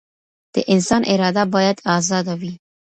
[0.53, 2.53] د انسان اراده بايد ازاده وي.